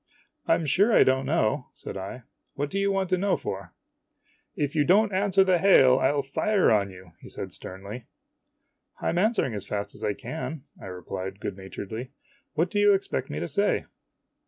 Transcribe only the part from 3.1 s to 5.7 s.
know for?"" If you don't answer the